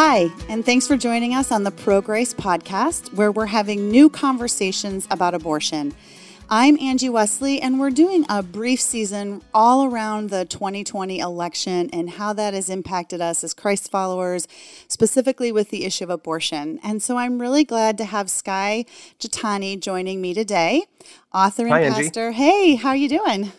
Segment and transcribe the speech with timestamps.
[0.00, 4.08] Hi, and thanks for joining us on the Pro Grace podcast, where we're having new
[4.08, 5.92] conversations about abortion.
[6.48, 12.10] I'm Angie Weszely, and we're doing a brief season all around the 2020 election and
[12.10, 14.46] how that has impacted us as Christ followers,
[14.86, 16.78] specifically with the issue of abortion.
[16.84, 18.84] And so I'm really glad to have Skye
[19.18, 20.84] Jethani joining me today,
[21.34, 22.28] author and Hi, pastor.
[22.28, 22.38] Angie.
[22.38, 23.50] Hey, how are you doing?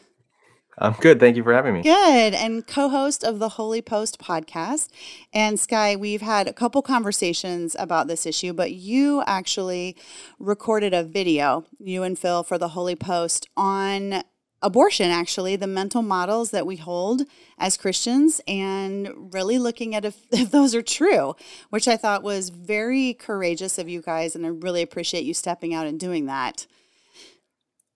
[0.81, 1.19] I'm good.
[1.19, 1.81] Thank you for having me.
[1.81, 2.33] Good.
[2.33, 4.87] And co host of the Holy Post podcast.
[5.33, 9.97] And Skye, we've had a couple conversations about this issue, but you actually
[10.39, 14.23] recorded a video, you and Phil, for the Holy Post on
[14.61, 17.23] abortion, actually, the mental models that we hold
[17.57, 21.35] as Christians, and really looking at if, if those are true,
[21.69, 24.33] which I thought was very courageous of you guys.
[24.33, 26.67] And I really appreciate you stepping out and doing that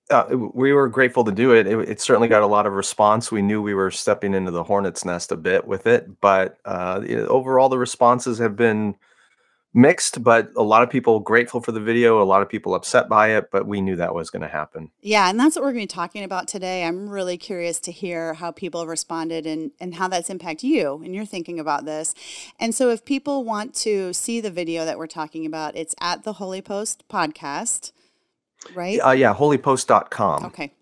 [0.09, 1.67] uh, we were grateful to do it.
[1.67, 1.89] it.
[1.89, 2.01] it.
[2.01, 3.31] certainly got a lot of response.
[3.31, 7.01] We knew we were stepping into the hornet's nest a bit with it, but uh,
[7.27, 8.95] overall, the responses have been
[9.73, 10.21] mixed.
[10.21, 13.29] But a lot of people grateful for the video, a lot of people upset by
[13.29, 13.49] it.
[13.49, 14.91] But we knew that was going to happen.
[15.01, 16.83] Yeah, and that's what we're going to be talking about today.
[16.83, 21.15] I'm really curious to hear how people responded and and how that's impacted you and
[21.15, 22.13] you're thinking about this.
[22.59, 26.23] And so, if people want to see the video that we're talking about, it's at
[26.23, 27.93] the Holy Post podcast
[28.73, 28.99] right?
[28.99, 30.45] Uh, yeah, holypost.com.
[30.45, 30.73] Okay.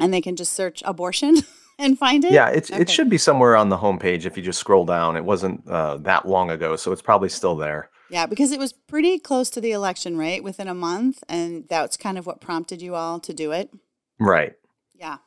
[0.00, 1.36] And they can just search abortion
[1.78, 2.32] and find it?
[2.32, 2.82] Yeah, it's, okay.
[2.82, 5.16] it should be somewhere on the homepage if you just scroll down.
[5.16, 7.90] It wasn't uh, that long ago, so it's probably still there.
[8.10, 10.42] Yeah, because it was pretty close to the election, right?
[10.42, 11.22] Within a month.
[11.28, 13.70] And that's kind of what prompted you all to do it.
[14.20, 14.54] Right.
[14.94, 15.18] Yeah.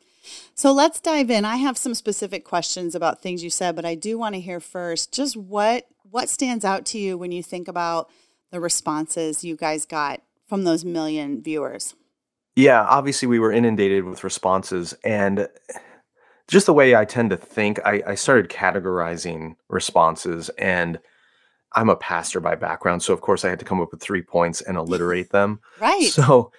[0.55, 1.45] So let's dive in.
[1.45, 4.59] I have some specific questions about things you said, but I do want to hear
[4.59, 8.09] first just what what stands out to you when you think about
[8.52, 11.95] the responses you guys got from those million viewers?
[12.56, 15.48] Yeah, obviously we were inundated with responses and
[16.48, 20.99] just the way I tend to think, I, I started categorizing responses and
[21.73, 24.21] I'm a pastor by background, so of course I had to come up with three
[24.21, 25.60] points and alliterate them.
[25.80, 26.04] right.
[26.04, 26.52] So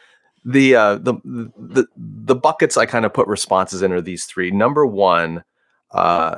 [0.45, 4.51] the uh, the the the buckets I kind of put responses in are these three.
[4.51, 5.43] Number one,
[5.91, 6.37] uh,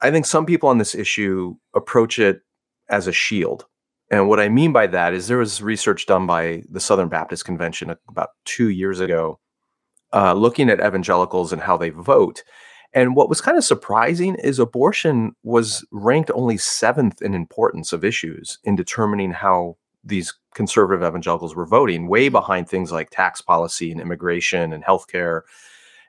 [0.00, 2.42] I think some people on this issue approach it
[2.88, 3.66] as a shield.
[4.10, 7.44] And what I mean by that is there was research done by the Southern Baptist
[7.44, 9.40] Convention about two years ago,
[10.12, 12.44] uh, looking at evangelicals and how they vote.
[12.92, 18.04] And what was kind of surprising is abortion was ranked only seventh in importance of
[18.04, 22.32] issues in determining how these conservative evangelicals were voting, way mm-hmm.
[22.32, 25.42] behind things like tax policy and immigration and healthcare.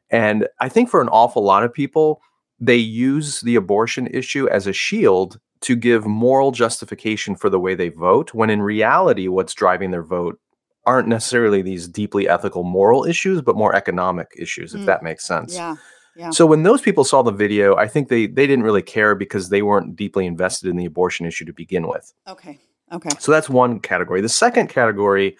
[0.10, 2.22] And I think for an awful lot of people,
[2.60, 7.76] they use the abortion issue as a shield to give moral justification for the way
[7.76, 10.40] they vote, when in reality, what's driving their vote
[10.86, 14.80] aren't necessarily these deeply ethical moral issues, but more economic issues, mm.
[14.80, 15.54] if that makes sense.
[15.54, 15.76] Yeah.
[16.16, 16.32] Yeah.
[16.32, 19.50] So when those people saw the video, I think they they didn't really care because
[19.50, 22.12] they weren't deeply invested in the abortion issue to begin with.
[22.28, 22.58] Okay.
[22.92, 23.10] Okay.
[23.20, 24.22] So that's one category.
[24.22, 25.38] The second category,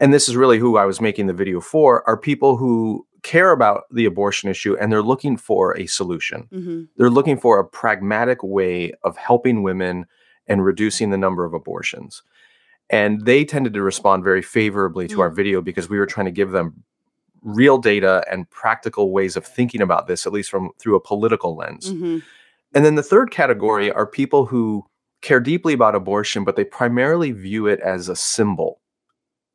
[0.00, 3.50] and this is really who I was making the video for, are people who care
[3.50, 6.48] about the abortion issue and they're looking for a solution.
[6.52, 6.82] Mm-hmm.
[6.96, 10.06] They're looking for a pragmatic way of helping women
[10.46, 12.22] and reducing the number of abortions.
[12.90, 15.20] And they tended to respond very favorably to mm-hmm.
[15.20, 16.82] our video because we were trying to give them
[17.42, 21.56] real data and practical ways of thinking about this, at least from through a political
[21.56, 21.92] lens.
[21.92, 22.18] Mm-hmm.
[22.74, 24.84] And then the third category are people who
[25.20, 28.80] care deeply about abortion, but they primarily view it as a symbol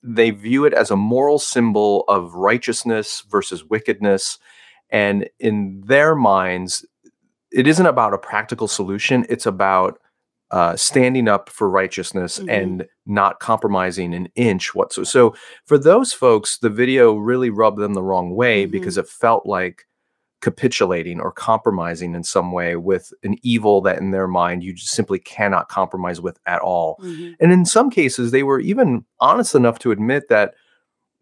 [0.04, 4.38] they view it as a moral symbol of righteousness versus wickedness.
[4.90, 6.86] And in their minds,
[7.52, 10.00] it isn't about a practical solution, it's about
[10.52, 12.50] uh, standing up for righteousness mm-hmm.
[12.50, 15.06] and not compromising an inch whatsoever.
[15.06, 18.72] So for those folks, the video really rubbed them the wrong way mm-hmm.
[18.72, 19.88] because it felt like
[20.44, 24.92] capitulating or compromising in some way with an evil that in their mind you just
[24.92, 26.98] simply cannot compromise with at all.
[27.02, 27.32] Mm-hmm.
[27.40, 30.54] And in some cases, they were even honest enough to admit that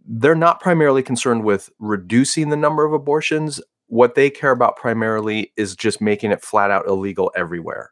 [0.04, 3.62] they're not primarily concerned with reducing the number of abortions.
[3.86, 7.92] What they care about primarily is just making it flat out illegal everywhere.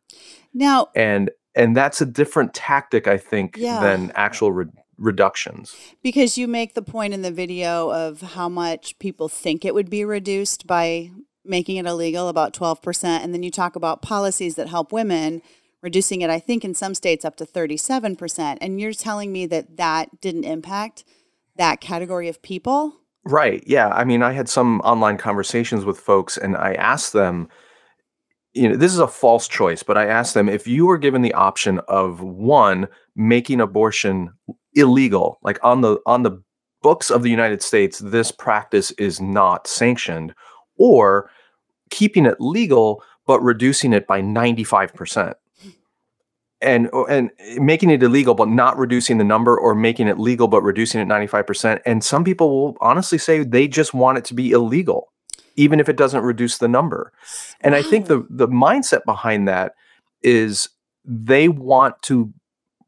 [0.56, 3.82] Now, and and that's a different tactic, I think, yeah.
[3.82, 4.66] than actual re-
[5.00, 5.76] reductions.
[6.04, 9.90] Because you make the point in the video of how much people think it would
[9.90, 11.12] be reduced by
[11.46, 13.04] making it illegal, about 12%.
[13.04, 15.42] And then you talk about policies that help women,
[15.82, 18.58] reducing it, I think, in some states up to 37%.
[18.62, 21.04] And you're telling me that that didn't impact
[21.56, 22.94] that category of people?
[23.26, 23.64] Right.
[23.66, 23.90] Yeah.
[23.90, 27.50] I mean, I had some online conversations with folks and I asked them,
[28.54, 31.22] you know, this is a false choice, but I asked them if you were given
[31.22, 34.32] the option of one, making abortion
[34.74, 35.40] illegal.
[35.42, 36.42] Like on the on the
[36.82, 40.34] books of the United States this practice is not sanctioned
[40.78, 41.30] or
[41.90, 45.36] keeping it legal but reducing it by 95%.
[46.62, 50.48] and oh, and making it illegal but not reducing the number or making it legal
[50.48, 54.34] but reducing it 95% and some people will honestly say they just want it to
[54.34, 55.12] be illegal
[55.56, 57.12] even if it doesn't reduce the number.
[57.62, 59.74] And i think the the mindset behind that
[60.24, 60.70] is
[61.04, 62.34] they want to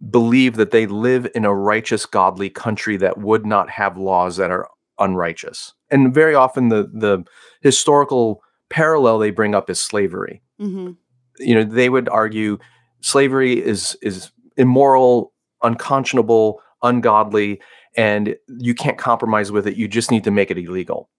[0.09, 4.51] believe that they live in a righteous godly country that would not have laws that
[4.51, 4.67] are
[4.99, 7.23] unrighteous and very often the the
[7.61, 10.91] historical parallel they bring up is slavery mm-hmm.
[11.39, 12.57] you know they would argue
[13.01, 15.33] slavery is is immoral,
[15.63, 17.61] unconscionable, ungodly,
[17.95, 19.75] and you can't compromise with it.
[19.75, 21.09] You just need to make it illegal.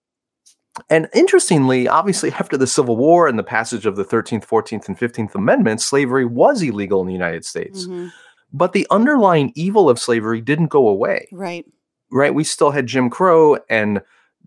[0.89, 4.97] And interestingly, obviously, after the Civil War and the passage of the 13th, 14th, and
[4.97, 7.85] 15th Amendments, slavery was illegal in the United States.
[7.85, 8.07] Mm-hmm.
[8.53, 11.27] But the underlying evil of slavery didn't go away.
[11.31, 11.65] Right.
[12.11, 12.35] Right.
[12.35, 14.01] We still had Jim Crow and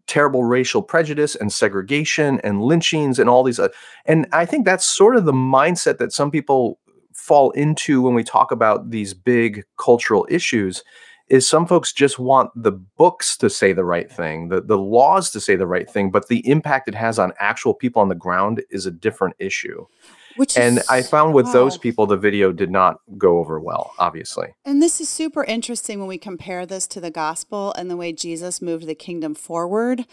[0.07, 3.59] terrible racial prejudice and segregation and lynchings and all these.
[3.59, 3.69] Uh,
[4.05, 6.79] and I think that's sort of the mindset that some people
[7.13, 10.85] fall into when we talk about these big cultural issues
[11.29, 15.31] is some folks just want the books to say the right thing, the, the laws
[15.31, 18.15] to say the right thing, but the impact it has on actual people on the
[18.15, 19.85] ground is a different issue.
[20.37, 21.53] Which and I found with wow.
[21.53, 24.49] those people, the video did not go over well, obviously.
[24.65, 28.13] And this is super interesting when we compare this to the gospel and the way
[28.13, 30.05] Jesus moved the kingdom forward.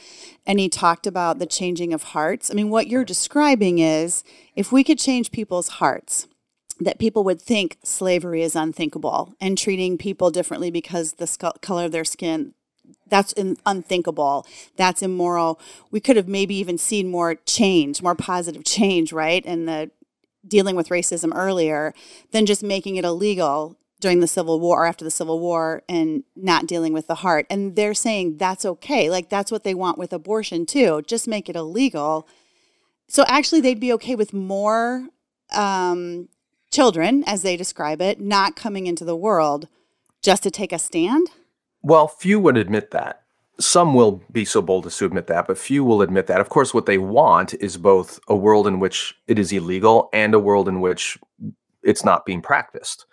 [0.45, 2.49] And he talked about the changing of hearts.
[2.49, 4.23] I mean, what you're describing is
[4.55, 6.27] if we could change people's hearts,
[6.79, 11.91] that people would think slavery is unthinkable and treating people differently because the color of
[11.91, 12.53] their skin
[13.07, 15.59] that's in, unthinkable that's immoral
[15.91, 19.89] we could have maybe even seen more change more positive change right in the
[20.47, 21.93] dealing with racism earlier
[22.31, 26.23] than just making it illegal during the civil war or after the civil war and
[26.35, 29.97] not dealing with the heart and they're saying that's okay like that's what they want
[29.97, 32.27] with abortion too just make it illegal
[33.07, 35.07] so actually they'd be okay with more
[35.53, 36.27] um,
[36.73, 39.67] children, as they describe it, not coming into the world
[40.21, 41.27] just to take a stand?
[41.81, 43.22] Well, few would admit that.
[43.59, 46.41] Some will be so bold as to admit that, but few will admit that.
[46.41, 50.33] Of course, what they want is both a world in which it is illegal and
[50.33, 51.17] a world in which
[51.83, 53.05] it's not being practiced.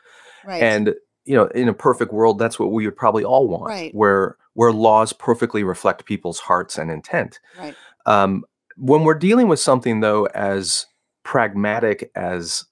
[0.45, 0.63] Right.
[0.63, 0.95] And
[1.25, 3.95] you know, in a perfect world, that's what we would probably all want, right.
[3.95, 7.39] where where laws perfectly reflect people's hearts and intent.
[7.59, 7.75] Right.
[8.07, 8.45] Um,
[8.77, 10.87] when we're dealing with something though as
[11.23, 12.65] pragmatic as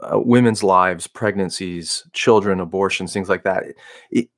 [0.00, 3.64] uh, women's lives, pregnancies, children, abortions, things like that.
[4.10, 4.28] It,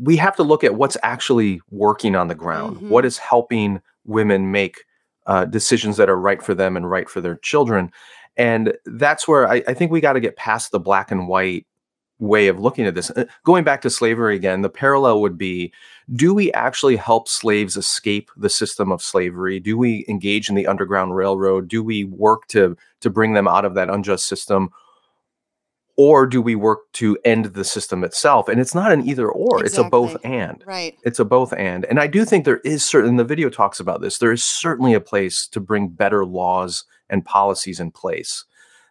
[0.00, 2.76] we have to look at what's actually working on the ground.
[2.76, 2.88] Mm-hmm.
[2.90, 4.84] What is helping women make
[5.26, 7.90] uh, decisions that are right for them and right for their children?
[8.36, 11.66] And that's where I, I think we got to get past the black and white
[12.18, 13.10] way of looking at this.
[13.10, 15.72] Uh, going back to slavery again, the parallel would be
[16.14, 19.60] do we actually help slaves escape the system of slavery?
[19.60, 21.68] Do we engage in the Underground Railroad?
[21.68, 24.70] Do we work to, to bring them out of that unjust system?
[25.96, 28.48] Or do we work to end the system itself?
[28.48, 29.66] And it's not an either or, exactly.
[29.66, 30.62] it's a both and.
[30.66, 30.94] Right.
[31.04, 31.86] It's a both and.
[31.86, 34.92] And I do think there is certain, the video talks about this, there is certainly
[34.92, 38.44] a place to bring better laws and policies in place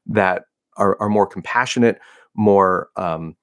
[0.07, 0.46] that
[0.78, 2.00] are, are more compassionate,
[2.34, 3.36] more um,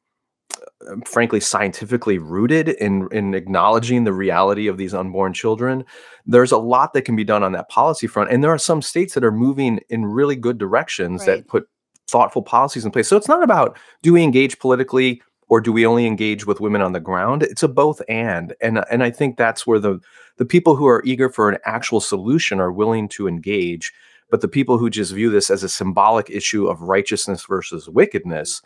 [1.07, 5.85] frankly scientifically rooted in in acknowledging the reality of these unborn children
[6.27, 8.83] there's a lot that can be done on that policy front and there are some
[8.83, 11.37] states that are moving in really good directions right.
[11.37, 11.69] that put
[12.09, 15.87] thoughtful policies in place so it's not about do we engage politically or do we
[15.87, 19.37] only engage with women on the ground it's a both and and and i think
[19.37, 20.01] that's where the
[20.37, 23.93] the people who are eager for an actual solution are willing to engage
[24.31, 28.63] but the people who just view this as a symbolic issue of righteousness versus wickedness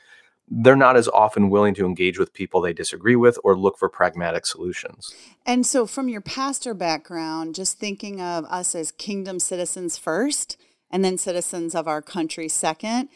[0.48, 3.88] they're not as often willing to engage with people they disagree with or look for
[3.88, 5.12] pragmatic solutions.
[5.44, 10.56] And so, from your pastor background, just thinking of us as kingdom citizens first
[10.90, 13.08] and then citizens of our country second,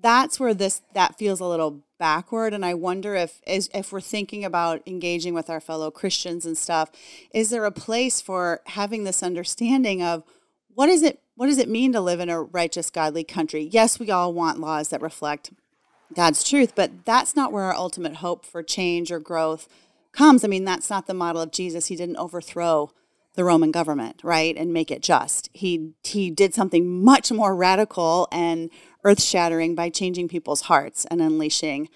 [0.00, 4.00] that's where this that feels a little backward and i wonder if is, if we're
[4.00, 6.90] thinking about engaging with our fellow christians and stuff
[7.34, 10.22] is there a place for having this understanding of
[10.74, 13.98] what is it what does it mean to live in a righteous godly country yes
[13.98, 15.50] we all want laws that reflect
[16.14, 19.68] God's truth, but that's not where our ultimate hope for change or growth
[20.12, 20.42] comes.
[20.42, 21.86] I mean, that's not the model of Jesus.
[21.86, 22.90] He didn't overthrow
[23.38, 25.48] the Roman government, right, and make it just.
[25.52, 28.68] He he did something much more radical and
[29.04, 31.88] earth-shattering by changing people's hearts and unleashing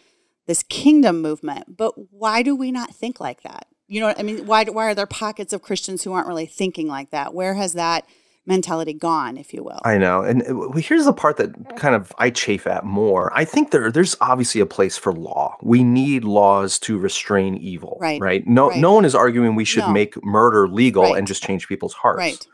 [0.46, 1.76] this kingdom movement.
[1.76, 3.66] But why do we not think like that?
[3.88, 6.46] You know, what I mean, why why are there pockets of Christians who aren't really
[6.46, 7.34] thinking like that?
[7.34, 8.06] Where has that
[8.46, 9.80] mentality gone, if you will.
[9.84, 10.22] I know.
[10.22, 13.32] And uh, here's the part that kind of I chafe at more.
[13.34, 15.41] I think there there's obviously a place for law.
[15.62, 17.98] We need laws to restrain evil.
[18.00, 18.20] Right.
[18.20, 18.46] Right.
[18.46, 18.80] No right.
[18.80, 19.92] no one is arguing we should no.
[19.92, 21.18] make murder legal right.
[21.18, 22.18] and just change people's hearts.
[22.18, 22.46] Right.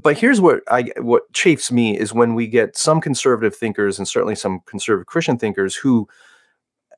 [0.00, 4.08] but here's what I what chafes me is when we get some conservative thinkers and
[4.08, 6.08] certainly some conservative Christian thinkers who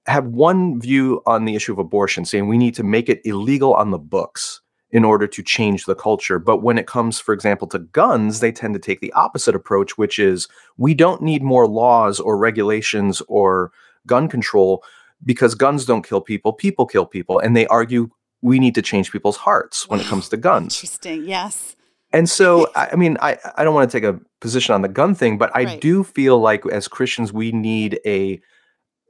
[0.07, 3.75] have one view on the issue of abortion, saying we need to make it illegal
[3.75, 6.39] on the books in order to change the culture.
[6.39, 9.99] But when it comes, for example, to guns, they tend to take the opposite approach,
[9.99, 13.73] which is we don't need more laws or regulations or
[14.07, 14.85] gun control
[15.25, 17.39] because guns don't kill people, people kill people.
[17.39, 18.11] And they argue
[18.43, 20.77] we need to change people's hearts when it comes to guns.
[20.77, 21.25] Interesting.
[21.25, 21.77] Yes.
[22.13, 25.15] And so, I mean, I, I don't want to take a position on the gun
[25.15, 25.81] thing, but I right.
[25.81, 28.41] do feel like as Christians, we need a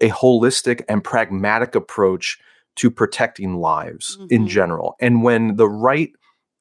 [0.02, 2.38] a holistic and pragmatic approach
[2.76, 4.26] to protecting lives mm-hmm.
[4.30, 4.94] in general.
[5.00, 6.10] And when the right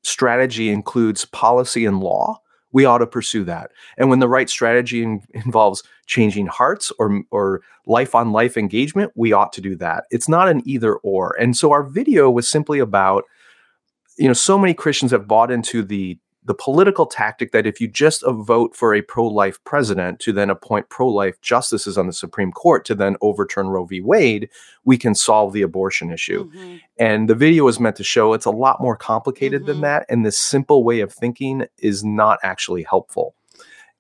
[0.04, 2.40] strategy includes policy and law,
[2.76, 3.72] we ought to pursue that.
[3.98, 9.14] And when the right strategy in, involves changing hearts or or life on life engagement,
[9.16, 10.04] we ought to do that.
[10.12, 11.38] It's not an either or.
[11.40, 13.24] And so our video was simply about
[14.18, 17.88] you know so many Christians have bought into the the political tactic that if you
[17.88, 22.86] just vote for a pro-life president to then appoint pro-life justices on the Supreme Court
[22.86, 24.00] to then overturn Roe v.
[24.00, 24.50] Wade,
[24.84, 26.50] we can solve the abortion issue.
[26.50, 26.76] Mm-hmm.
[27.00, 29.72] And the video is meant to show it's a lot more complicated mm-hmm.
[29.72, 33.36] than that, and this simple way of thinking is not actually helpful.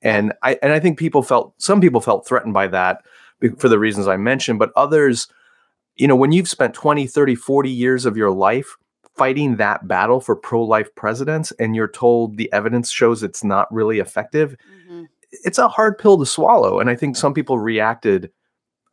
[0.01, 3.03] And I and I think people felt some people felt threatened by that
[3.57, 5.27] for the reasons I mentioned, but others,
[5.95, 8.77] you know, when you've spent 20, 30, 40 years of your life
[9.17, 13.99] fighting that battle for pro-life presidents and you're told the evidence shows it's not really
[13.99, 14.55] effective
[14.87, 15.03] mm-hmm.
[15.31, 18.31] it's a hard pill to swallow and i think some people reacted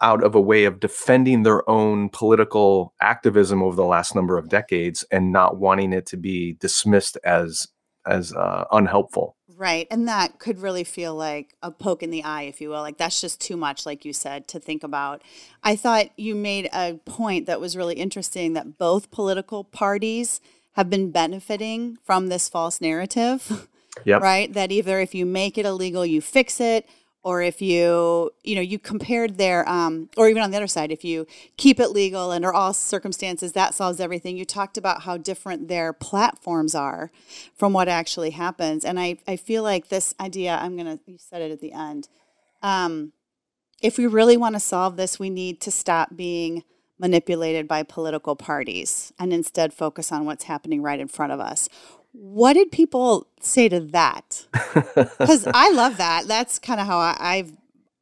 [0.00, 4.48] out of a way of defending their own political activism over the last number of
[4.48, 7.68] decades and not wanting it to be dismissed as
[8.04, 9.86] as uh, unhelpful Right.
[9.92, 12.80] And that could really feel like a poke in the eye, if you will.
[12.80, 15.22] Like that's just too much, like you said, to think about.
[15.62, 20.40] I thought you made a point that was really interesting that both political parties
[20.72, 23.68] have been benefiting from this false narrative.
[24.06, 24.22] Yep.
[24.22, 24.50] Right.
[24.50, 26.88] That either if you make it illegal, you fix it,
[27.22, 30.90] or if you you know you compared their um, or even on the other side
[30.90, 31.26] if you
[31.56, 34.36] keep it legal under all circumstances that solves everything.
[34.36, 37.10] You talked about how different their platforms are
[37.54, 38.84] from what actually happens.
[38.84, 42.08] And i, I feel like this idea i'm gonna you said it at the end.
[42.62, 43.12] Um,
[43.80, 46.64] if we really want to solve this we need to stop being
[46.98, 51.68] manipulated by political parties and instead focus on what's happening right in front of us
[52.12, 54.46] what did people say to that?
[54.94, 56.26] Because I love that.
[56.26, 57.52] That's kind of how I, have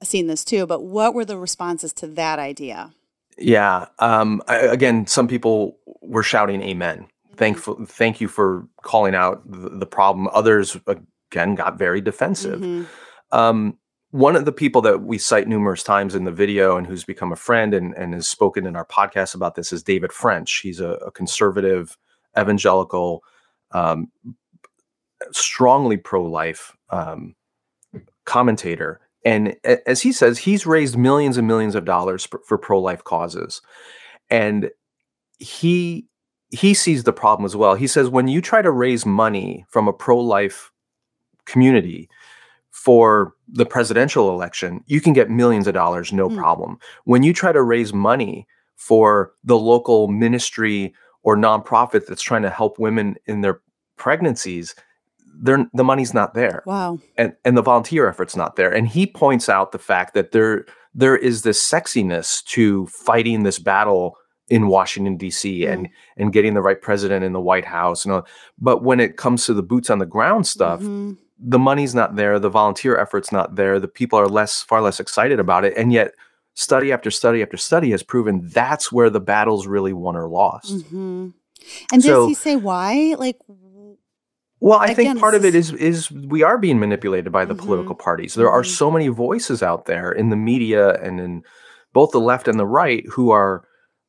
[0.03, 0.67] seen this too.
[0.67, 2.93] But what were the responses to that idea?
[3.39, 3.87] Yeah.
[3.99, 7.37] Um, I, again, some people were shouting "Amen." Mm-hmm.
[7.37, 10.29] Thankful, thank you for calling out the, the, problem.
[10.33, 12.61] Others again got very defensive.
[12.61, 13.37] Mm-hmm.
[13.37, 13.79] Um,
[14.11, 17.33] one of the people that we cite numerous times in the video and who's become
[17.33, 20.61] a friend and, and has spoken in our podcast about this is David French.
[20.63, 21.97] He's a, a conservative
[22.39, 23.23] evangelical
[23.73, 24.11] um,
[25.33, 27.35] strongly pro-life um,
[28.25, 29.01] commentator.
[29.25, 33.61] And as he says he's raised millions and millions of dollars for, for pro-life causes.
[34.31, 34.71] And
[35.39, 36.07] he
[36.53, 37.75] he sees the problem as well.
[37.75, 40.73] He says when you try to raise money from a pro-life
[41.45, 42.09] community
[42.71, 46.37] for the presidential election you can get millions of dollars no mm.
[46.37, 46.79] problem.
[47.05, 48.47] When you try to raise money
[48.77, 53.61] for the local ministry or nonprofit that's trying to help women in their
[53.97, 54.75] pregnancies,
[55.43, 56.63] the money's not there.
[56.67, 56.99] Wow.
[57.17, 58.73] And and the volunteer effort's not there.
[58.73, 63.59] And he points out the fact that there there is this sexiness to fighting this
[63.59, 64.17] battle
[64.49, 65.61] in Washington D.C.
[65.61, 65.73] Mm.
[65.73, 68.27] and and getting the right president in the White House and all.
[68.59, 71.13] But when it comes to the boots on the ground stuff, mm-hmm.
[71.39, 75.01] the money's not there, the volunteer effort's not there, the people are less far less
[75.01, 76.13] excited about it, and yet
[76.55, 80.75] study after study after study has proven that's where the battle's really won or lost.
[80.75, 81.29] Mm-hmm.
[81.93, 83.15] And so, does he say why?
[83.19, 83.37] Like,
[84.61, 87.55] well, I Again, think part of it is is we are being manipulated by the
[87.55, 87.65] mm-hmm.
[87.65, 88.35] political parties.
[88.35, 88.55] There mm-hmm.
[88.55, 91.43] are so many voices out there in the media and in
[91.93, 93.65] both the left and the right who are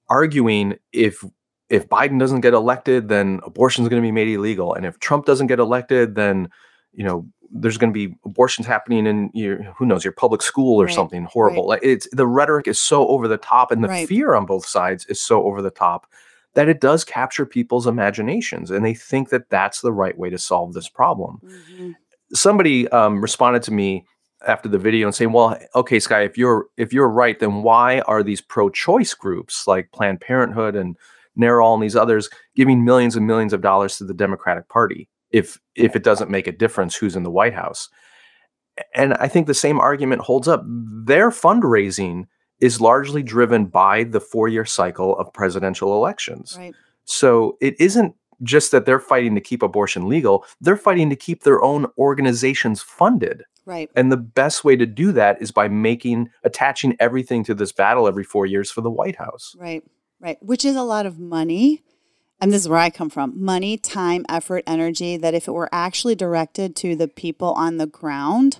[0.10, 1.24] arguing if
[1.69, 5.00] if Biden doesn't get elected, then abortion is going to be made illegal, and if
[5.00, 6.50] Trump doesn't get elected, then
[6.91, 10.81] you know there's going to be abortions happening in your who knows your public school
[10.81, 10.93] or right.
[10.93, 11.63] something horrible.
[11.63, 11.81] Right.
[11.81, 14.08] Like it's the rhetoric is so over the top, and the right.
[14.08, 16.08] fear on both sides is so over the top
[16.53, 20.38] that it does capture people's imaginations, and they think that that's the right way to
[20.38, 21.39] solve this problem.
[21.43, 21.91] Mm-hmm.
[22.34, 24.05] Somebody um, responded to me
[24.48, 28.00] after the video and saying, "Well, okay, Skye, if you're if you're right, then why
[28.01, 30.98] are these pro-choice groups like Planned Parenthood and
[31.38, 35.59] NARAL and these others giving millions and millions of dollars to the Democratic Party?" If
[35.75, 37.89] if it doesn't make a difference who's in the White House.
[38.95, 40.63] And I think the same argument holds up.
[40.65, 42.27] Their fundraising
[42.59, 46.55] is largely driven by the four-year cycle of presidential elections.
[46.57, 46.73] Right.
[47.05, 51.43] So it isn't just that they're fighting to keep abortion legal, they're fighting to keep
[51.43, 53.43] their own organizations funded.
[53.65, 53.89] Right.
[53.95, 58.07] And the best way to do that is by making attaching everything to this battle
[58.07, 59.55] every 4 years for the White House.
[59.59, 59.83] Right.
[60.19, 60.38] Right.
[60.41, 61.83] Which is a lot of money.
[62.41, 63.41] And this is where I come from.
[63.41, 67.86] Money, time, effort, energy that if it were actually directed to the people on the
[67.86, 68.60] ground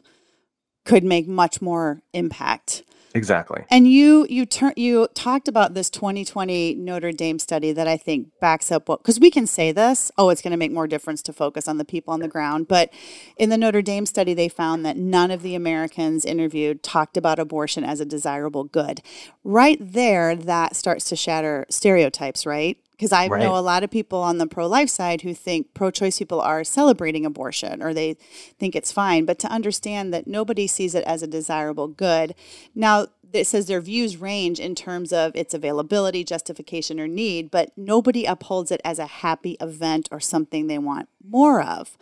[0.85, 2.83] could make much more impact.
[3.13, 3.65] Exactly.
[3.69, 8.29] And you you turn you talked about this 2020 Notre Dame study that I think
[8.39, 11.21] backs up what because we can say this, oh, it's going to make more difference
[11.23, 12.67] to focus on the people on the ground.
[12.67, 12.93] But
[13.35, 17.39] in the Notre Dame study, they found that none of the Americans interviewed talked about
[17.39, 19.01] abortion as a desirable good.
[19.43, 22.77] Right there, that starts to shatter stereotypes, right?
[23.01, 23.41] Because I right.
[23.41, 26.39] know a lot of people on the pro life side who think pro choice people
[26.39, 28.13] are celebrating abortion or they
[28.60, 32.36] think it's fine, but to understand that nobody sees it as a desirable good.
[32.75, 37.71] Now, it says their views range in terms of its availability, justification, or need, but
[37.77, 41.97] nobody upholds it as a happy event or something they want more of.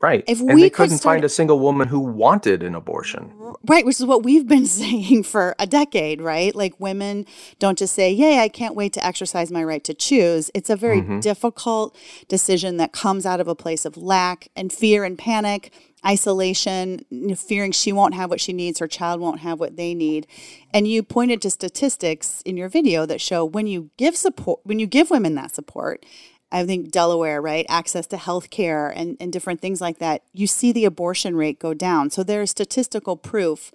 [0.00, 0.24] Right.
[0.26, 3.32] If and we they couldn't start, find a single woman who wanted an abortion.
[3.64, 6.54] Right, which is what we've been saying for a decade, right?
[6.54, 7.26] Like women
[7.58, 10.50] don't just say, Yay, I can't wait to exercise my right to choose.
[10.54, 11.20] It's a very mm-hmm.
[11.20, 11.96] difficult
[12.28, 15.72] decision that comes out of a place of lack and fear and panic
[16.04, 17.00] isolation,
[17.36, 20.26] fearing she won't have what she needs, her child won't have what they need.
[20.74, 24.78] And you pointed to statistics in your video that show when you give support, when
[24.78, 26.04] you give women that support,
[26.50, 27.64] I think Delaware, right?
[27.68, 31.58] Access to health care and, and different things like that, you see the abortion rate
[31.58, 32.10] go down.
[32.10, 33.72] So there's statistical proof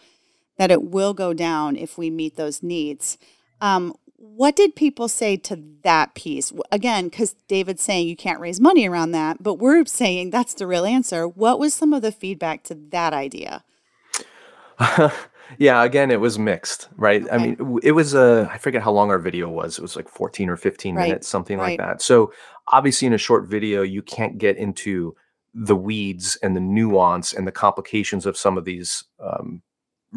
[0.57, 3.17] that it will go down if we meet those needs.
[3.61, 6.51] Um, what did people say to that piece?
[6.71, 10.67] Again, because David's saying you can't raise money around that, but we're saying that's the
[10.67, 11.27] real answer.
[11.27, 13.63] What was some of the feedback to that idea?
[15.57, 17.23] yeah, again, it was mixed, right?
[17.23, 17.31] Okay.
[17.31, 19.77] I mean, it was a, I forget how long our video was.
[19.77, 21.07] It was like 14 or 15 right.
[21.07, 21.79] minutes, something right.
[21.79, 22.01] like that.
[22.01, 22.33] So
[22.67, 25.15] obviously, in a short video, you can't get into
[25.53, 29.61] the weeds and the nuance and the complications of some of these um,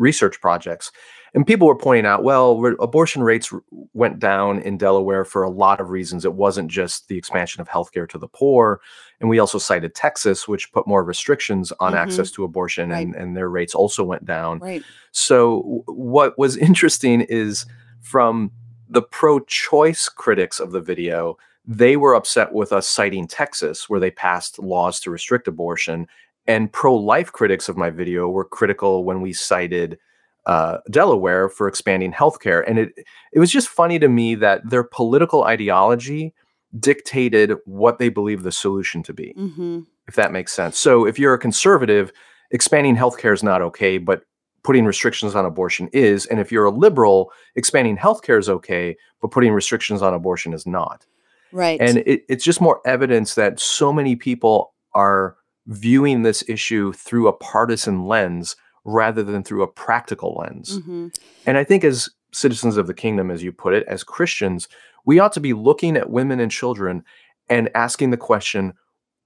[0.00, 0.90] research projects.
[1.32, 3.52] And people were pointing out, well, re- abortion rates
[3.92, 6.24] went down in Delaware for a lot of reasons.
[6.24, 8.80] It wasn't just the expansion of healthcare to the poor.
[9.20, 12.02] And we also cited Texas, which put more restrictions on mm-hmm.
[12.02, 13.06] access to abortion, right.
[13.06, 14.58] and, and their rates also went down.
[14.58, 14.82] Right.
[15.12, 17.64] So, w- what was interesting is
[18.00, 18.50] from
[18.88, 24.00] the pro choice critics of the video, they were upset with us citing Texas, where
[24.00, 26.08] they passed laws to restrict abortion.
[26.50, 29.98] And pro life critics of my video were critical when we cited
[30.46, 32.64] uh, Delaware for expanding healthcare.
[32.66, 32.92] And it
[33.32, 36.34] it was just funny to me that their political ideology
[36.80, 39.80] dictated what they believe the solution to be, mm-hmm.
[40.08, 40.76] if that makes sense.
[40.76, 42.12] So if you're a conservative,
[42.50, 44.22] expanding healthcare is not okay, but
[44.64, 46.26] putting restrictions on abortion is.
[46.26, 50.66] And if you're a liberal, expanding healthcare is okay, but putting restrictions on abortion is
[50.66, 51.06] not.
[51.52, 51.80] Right.
[51.80, 55.36] And it, it's just more evidence that so many people are
[55.70, 60.78] viewing this issue through a partisan lens rather than through a practical lens.
[60.78, 61.09] Mm-hmm.
[61.46, 64.68] And I think as citizens of the kingdom, as you put it, as Christians,
[65.06, 67.04] we ought to be looking at women and children
[67.48, 68.74] and asking the question,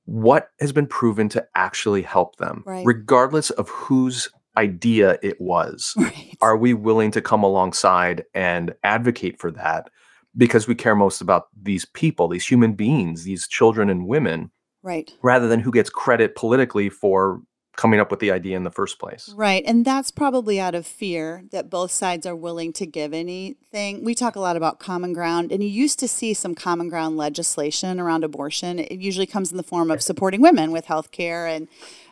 [0.05, 2.85] what has been proven to actually help them, right.
[2.85, 5.95] regardless of whose idea it was?
[6.05, 6.37] Right.
[6.43, 9.89] Are we willing to come alongside and advocate for that?
[10.37, 14.51] Because we care most about these people, these human beings, these children and women,
[14.85, 15.13] right?
[15.23, 17.41] Rather than who gets credit politically for
[17.77, 19.33] coming up with the idea in the first place.
[19.35, 19.65] Right.
[19.67, 24.05] And that's probably out of fear that both sides are willing to give anything.
[24.05, 27.17] We talk a lot about common ground, and you used to see some common ground
[27.17, 28.79] legislation around abortion.
[28.79, 31.67] It usually comes in the form of supporting women with health care and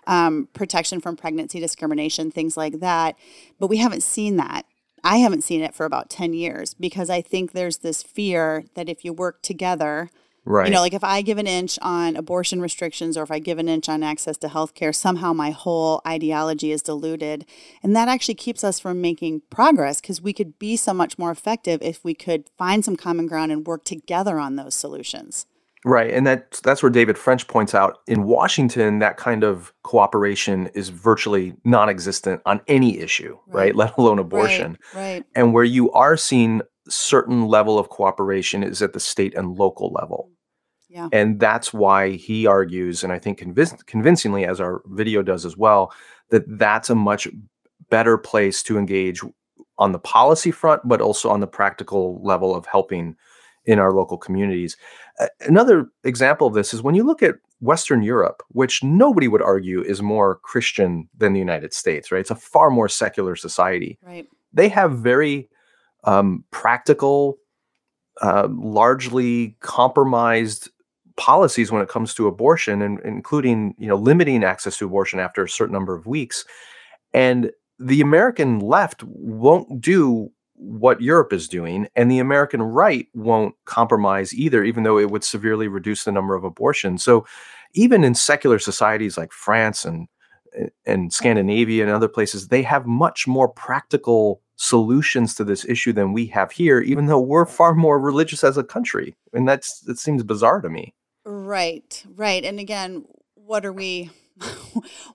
[0.07, 3.17] um, protection from pregnancy discrimination, things like that.
[3.61, 4.67] But we haven't seen that.
[5.05, 8.89] I haven't seen it for about 10 years because I think there's this fear that
[8.89, 10.11] if you work together,
[10.45, 10.67] Right.
[10.67, 13.59] You know, like if I give an inch on abortion restrictions or if I give
[13.59, 17.47] an inch on access to healthcare, somehow my whole ideology is diluted.
[17.83, 21.31] And that actually keeps us from making progress because we could be so much more
[21.31, 25.47] effective if we could find some common ground and work together on those solutions.
[25.85, 26.13] Right.
[26.13, 30.91] And that that's where David French points out in Washington, that kind of cooperation is
[30.91, 33.67] virtually non existent on any issue, right?
[33.67, 33.77] right?
[33.77, 34.79] Let alone abortion.
[34.95, 35.25] Right, right.
[35.35, 39.93] And where you are seeing certain level of cooperation is at the state and local
[39.93, 40.31] level.
[40.93, 41.09] Yeah.
[41.11, 45.57] And that's why he argues, and I think convinc- convincingly, as our video does as
[45.57, 45.91] well,
[46.29, 47.27] that that's a much
[47.89, 49.23] better place to engage
[49.79, 53.17] on the policy front, but also on the practical level of helping
[53.65, 54.77] in our local communities.
[55.19, 59.41] Uh, another example of this is when you look at Western Europe, which nobody would
[59.41, 62.21] argue is more Christian than the United States, right?
[62.21, 63.99] It's a far more secular society.
[64.03, 64.27] Right.
[64.53, 65.49] They have very
[66.05, 67.39] um, practical,
[68.21, 70.69] uh, largely compromised
[71.17, 75.43] policies when it comes to abortion and including you know limiting access to abortion after
[75.43, 76.45] a certain number of weeks.
[77.13, 83.55] And the american left won't do what europe is doing and the american right won't
[83.65, 87.03] compromise either even though it would severely reduce the number of abortions.
[87.03, 87.27] So
[87.75, 90.09] even in secular societies like france and
[90.85, 96.13] and scandinavia and other places they have much more practical solutions to this issue than
[96.13, 99.17] we have here even though we're far more religious as a country.
[99.33, 102.45] And that's that seems bizarre to me Right, right.
[102.45, 103.05] And again,
[103.35, 104.11] what are we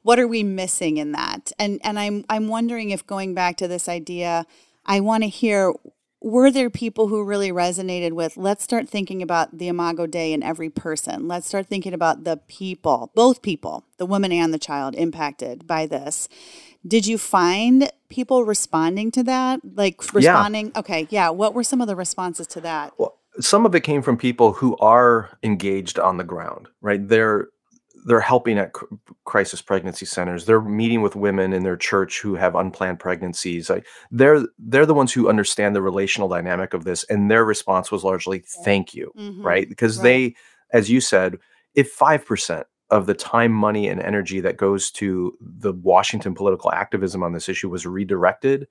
[0.03, 1.51] what are we missing in that?
[1.59, 4.45] And and I'm I'm wondering if going back to this idea,
[4.85, 5.73] I want to hear
[6.21, 10.41] were there people who really resonated with let's start thinking about the imago dei in
[10.41, 14.95] every person let's start thinking about the people both people the woman and the child
[14.95, 16.27] impacted by this
[16.87, 20.79] did you find people responding to that like responding yeah.
[20.79, 24.01] okay yeah what were some of the responses to that well some of it came
[24.01, 27.05] from people who are engaged on the ground, right?
[27.07, 27.47] They're
[28.05, 28.71] they're helping at
[29.25, 30.45] crisis pregnancy centers.
[30.45, 33.69] They're meeting with women in their church who have unplanned pregnancies.
[33.69, 37.91] Like they're they're the ones who understand the relational dynamic of this, and their response
[37.91, 39.45] was largely "thank you," mm-hmm.
[39.45, 39.67] right?
[39.67, 40.03] Because right.
[40.03, 40.35] they,
[40.71, 41.37] as you said,
[41.75, 46.71] if five percent of the time, money, and energy that goes to the Washington political
[46.71, 48.67] activism on this issue was redirected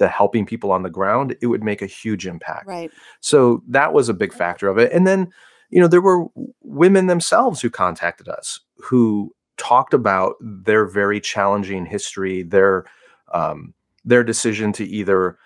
[0.00, 2.66] to helping people on the ground, it would make a huge impact.
[2.66, 2.90] Right.
[3.20, 4.90] So that was a big factor of it.
[4.92, 5.30] And then,
[5.68, 6.24] you know, there were
[6.62, 12.86] women themselves who contacted us who talked about their very challenging history, their
[13.32, 13.74] um,
[14.06, 15.36] their decision to either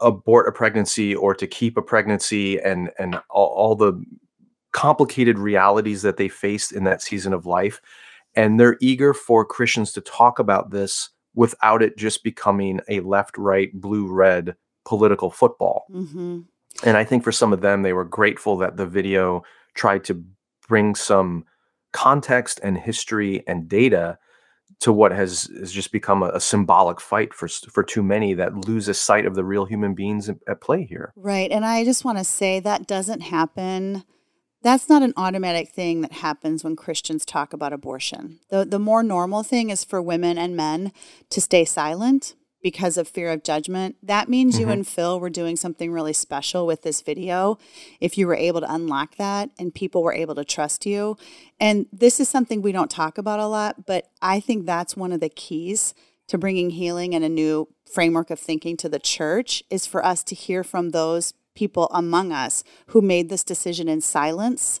[0.00, 4.04] abort a pregnancy or to keep a pregnancy, and and all, all the
[4.72, 7.80] complicated realities that they faced in that season of life.
[8.36, 13.36] And they're eager for Christians to talk about this without it just becoming a left
[13.38, 16.40] right blue red political football mm-hmm.
[16.84, 19.42] and i think for some of them they were grateful that the video
[19.74, 20.24] tried to
[20.68, 21.44] bring some
[21.92, 24.18] context and history and data
[24.80, 28.66] to what has, has just become a, a, symbolic fight for for too many that
[28.66, 31.12] loses sight of the real human beings at play here.
[31.16, 34.04] Right, and I just want to say that doesn't happen
[34.64, 38.40] that's not an automatic thing that happens when Christians talk about abortion.
[38.48, 40.90] The, the more normal thing is for women and men
[41.30, 43.96] to stay silent because of fear of judgment.
[44.02, 44.62] That means mm-hmm.
[44.62, 47.58] you and Phil were doing something really special with this video.
[48.00, 51.18] If you were able to unlock that and people were able to trust you.
[51.60, 55.12] And this is something we don't talk about a lot, but I think that's one
[55.12, 55.92] of the keys
[56.28, 60.24] to bringing healing and a new framework of thinking to the church is for us
[60.24, 64.80] to hear from those people among us who made this decision in silence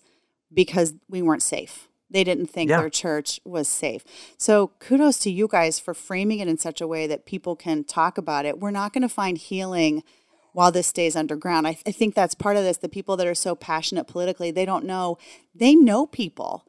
[0.52, 1.88] because we weren't safe.
[2.10, 2.80] They didn't think yeah.
[2.80, 4.04] their church was safe.
[4.38, 7.82] So kudos to you guys for framing it in such a way that people can
[7.82, 8.60] talk about it.
[8.60, 10.04] We're not going to find healing
[10.52, 11.66] while this stays underground.
[11.66, 12.76] I, th- I think that's part of this.
[12.76, 15.18] The people that are so passionate politically, they don't know.
[15.54, 16.64] They know people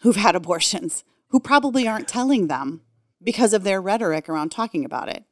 [0.00, 2.80] who've had abortions who probably aren't telling them
[3.22, 5.24] because of their rhetoric around talking about it.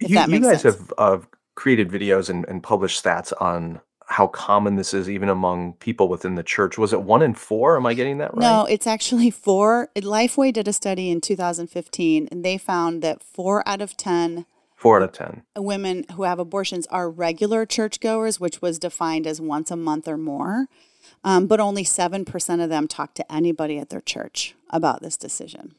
[0.00, 0.76] If you, that makes you guys sense.
[0.76, 1.18] have uh,
[1.54, 6.34] created videos and, and published stats on how common this is even among people within
[6.34, 6.76] the church.
[6.76, 7.76] Was it one in four?
[7.76, 8.42] Am I getting that right?
[8.42, 9.88] No, it's actually four.
[9.96, 14.46] Lifeway did a study in 2015 and they found that four out of 10
[14.84, 15.44] Four out of 10.
[15.56, 20.18] Women who have abortions are regular churchgoers, which was defined as once a month or
[20.18, 20.66] more.
[21.22, 25.74] Um, but only 7% of them talk to anybody at their church about this decision.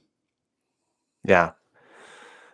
[1.23, 1.51] Yeah.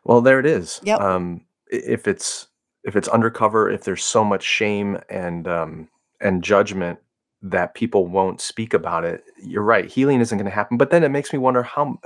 [0.03, 0.81] Well, there it is.
[0.83, 0.99] Yep.
[0.99, 2.47] Um, if it's
[2.83, 5.89] if it's undercover, if there's so much shame and um,
[6.19, 6.99] and judgment
[7.41, 9.89] that people won't speak about it, you're right.
[9.89, 10.77] Healing isn't going to happen.
[10.77, 11.99] But then it makes me wonder how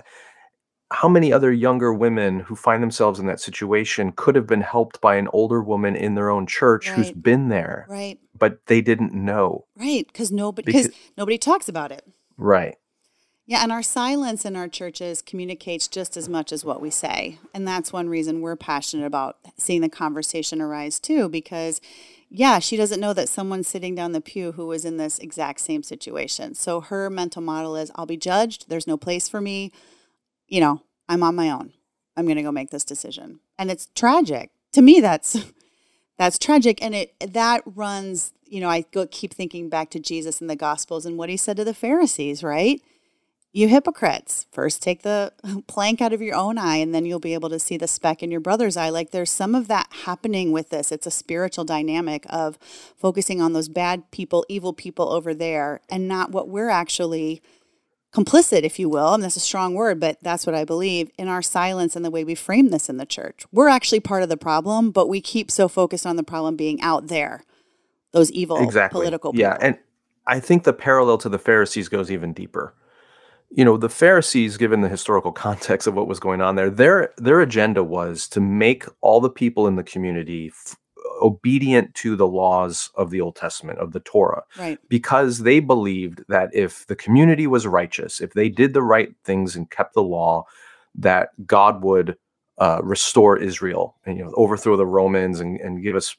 [0.91, 5.01] how many other younger women who find themselves in that situation could have been helped
[5.01, 6.95] by an older woman in their own church right.
[6.95, 8.19] who's been there, right?
[8.37, 10.05] But they didn't know, right?
[10.07, 12.05] Because nobody because nobody talks about it,
[12.37, 12.75] right?
[13.47, 17.37] Yeah, and our silence in our churches communicates just as much as what we say.
[17.53, 21.79] And that's one reason we're passionate about seeing the conversation arise too, because
[22.29, 25.59] yeah, she doesn't know that someone's sitting down the pew who was in this exact
[25.59, 26.55] same situation.
[26.55, 29.71] So her mental model is I'll be judged, there's no place for me.
[30.47, 31.73] You know, I'm on my own.
[32.17, 33.41] I'm going to go make this decision.
[33.59, 34.49] And it's tragic.
[34.71, 35.37] To me that's
[36.17, 40.41] that's tragic and it that runs, you know, I go keep thinking back to Jesus
[40.41, 42.81] in the gospels and what he said to the Pharisees, right?
[43.55, 45.31] You hypocrites, first take the
[45.67, 48.21] plank out of your own eye, and then you'll be able to see the speck
[48.21, 48.89] in your brother's eye.
[48.89, 50.91] Like there's some of that happening with this.
[50.91, 52.59] It's a spiritual dynamic of
[52.97, 57.41] focusing on those bad people, evil people over there, and not what we're actually
[58.13, 59.13] complicit, if you will.
[59.13, 62.11] And that's a strong word, but that's what I believe in our silence and the
[62.11, 63.45] way we frame this in the church.
[63.53, 66.81] We're actually part of the problem, but we keep so focused on the problem being
[66.81, 67.45] out there,
[68.11, 68.99] those evil exactly.
[68.99, 69.39] political people.
[69.43, 69.57] Yeah.
[69.61, 69.77] And
[70.27, 72.73] I think the parallel to the Pharisees goes even deeper.
[73.49, 77.13] You know, the Pharisees, given the historical context of what was going on there, their
[77.17, 80.75] their agenda was to make all the people in the community f-
[81.21, 84.77] obedient to the laws of the Old Testament, of the Torah, Right.
[84.89, 89.55] because they believed that if the community was righteous, if they did the right things
[89.55, 90.45] and kept the law,
[90.95, 92.17] that God would
[92.57, 96.15] uh, restore Israel and you know overthrow the Romans and, and give us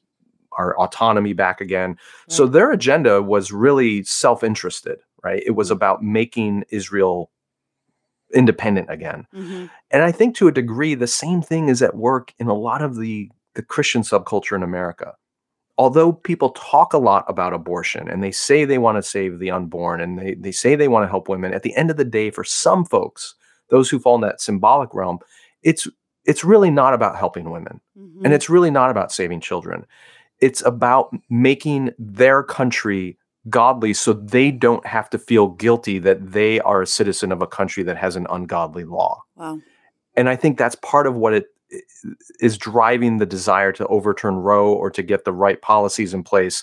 [0.53, 1.99] our autonomy back again.
[2.29, 5.43] So their agenda was really self-interested, right?
[5.45, 7.31] It was about making Israel
[8.33, 9.27] independent again.
[9.33, 12.55] hmm And I think to a degree, the same thing is at work in a
[12.69, 15.15] lot of the, the Christian subculture in America.
[15.79, 19.51] Although people talk a lot about abortion and they say they want to save the
[19.51, 22.11] unborn and they, they say they want to help women, at the end of the
[22.19, 23.35] day, for some folks,
[23.69, 25.19] those who fall in that symbolic realm,
[25.63, 25.89] it's
[26.25, 27.81] it's really not about helping women.
[27.97, 29.85] hmm And it's really not about saving children.
[30.47, 36.61] It's about making their country godly so they don't have to feel guilty that they
[36.61, 39.61] are a citizen of a country that has an ungodly law wow.
[40.17, 41.47] and I think that's part of what it
[42.41, 46.63] is driving the desire to overturn Roe or to get the right policies in place.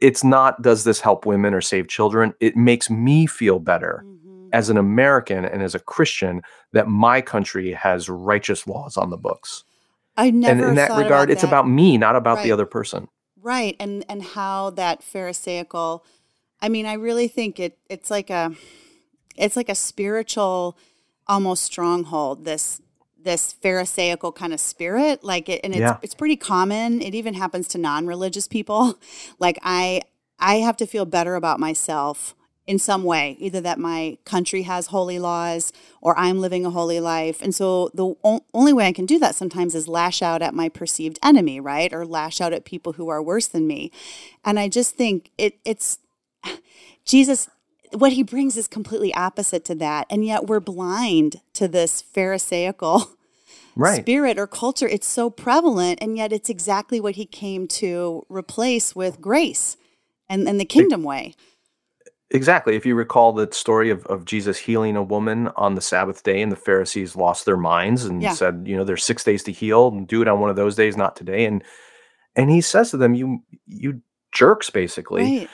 [0.00, 2.34] It's not does this help women or save children?
[2.38, 4.50] It makes me feel better Mhm.
[4.52, 6.42] as an American and as a Christian
[6.74, 9.64] that my country has righteous laws on the books.
[10.18, 11.48] I never and in that regard, it's that.
[11.48, 12.44] about me, not about Right.
[12.44, 13.08] the other person.
[13.46, 16.04] Right and and how that pharisaical
[16.60, 18.52] i mean i really think it it's like a
[19.36, 20.76] it's like a spiritual
[21.28, 22.80] almost stronghold this
[23.22, 25.98] this pharisaical kind of spirit like it and it's Yeah.
[26.02, 28.98] it's pretty common it even happens to non-religious people
[29.38, 30.02] like i
[30.38, 32.34] i have to feel better about myself
[32.66, 37.00] in some way either that my country has holy laws or i'm living a holy
[37.00, 37.40] life.
[37.40, 40.54] And so the o- only way i can do that sometimes is lash out at
[40.54, 41.92] my perceived enemy right?
[41.92, 43.90] Or lash out at people who are worse than me.
[44.44, 45.98] And i just think it it's
[47.04, 47.48] jesus
[47.92, 50.06] what he brings is completely opposite to that.
[50.10, 53.10] And yet we're blind to this pharisaical
[53.76, 54.00] Right.
[54.00, 54.88] spirit or culture.
[54.88, 59.76] It's so prevalent and yet it's exactly what he came to replace with grace
[60.28, 61.34] and, and the kingdom way
[62.30, 62.74] Exactly.
[62.74, 66.42] If you recall the story of, of Jesus healing a woman on the Sabbath day,
[66.42, 68.32] and the Pharisees lost their minds and Yeah.
[68.32, 70.74] said, you know, there's six days to heal, and do it on one of those
[70.74, 71.44] days, not today.
[71.44, 71.62] And
[72.34, 75.22] and he says to them, You you jerks, basically.
[75.22, 75.50] right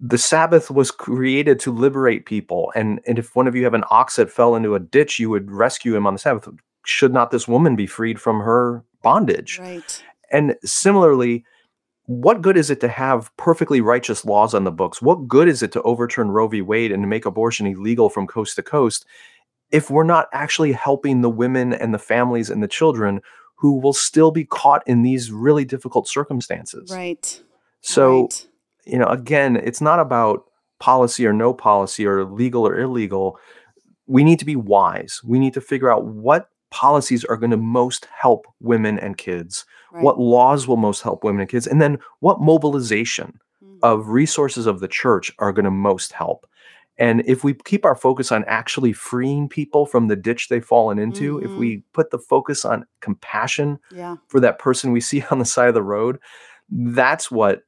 [0.00, 2.72] The Sabbath was created to liberate people.
[2.76, 5.28] And and if one of you have an ox that fell into a ditch, you
[5.30, 6.48] would rescue him on the Sabbath.
[6.86, 9.58] Should not this woman be freed from her bondage?
[9.58, 11.44] right And similarly,
[12.06, 15.00] what good is it to have perfectly righteous laws on the books?
[15.00, 16.60] What good is it to overturn Roe v.
[16.60, 19.06] Wade and to make abortion illegal from coast to coast
[19.70, 23.20] if we're not actually helping the women and the families and the children
[23.56, 26.90] who will still be caught in these really difficult circumstances?
[26.90, 27.42] right
[27.80, 28.46] So, right.
[28.84, 30.44] you know, again, it's not about
[30.80, 33.38] policy or no policy or legal or illegal.
[34.06, 35.22] We need to be wise.
[35.24, 39.64] We need to figure out what policies are going to most help women and kids
[39.94, 40.02] right.
[40.04, 43.78] what laws will most help women and kids, and then what mobilization Mhm.
[43.82, 46.46] of resources of the church are going to most help.
[46.96, 50.98] And if we keep our focus on actually freeing people from the ditch they've fallen
[50.98, 51.56] into, if Mhm.
[51.58, 55.68] we put the focus on compassion yeah for that person we see on the side
[55.68, 56.18] of the road,
[56.70, 57.62] that's what